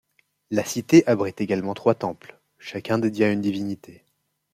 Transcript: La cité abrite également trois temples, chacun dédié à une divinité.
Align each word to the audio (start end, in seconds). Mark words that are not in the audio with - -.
La 0.49 0.65
cité 0.65 1.03
abrite 1.05 1.41
également 1.41 1.75
trois 1.75 1.93
temples, 1.93 2.39
chacun 2.57 2.97
dédié 2.97 3.25
à 3.25 3.31
une 3.31 3.41
divinité. 3.41 4.03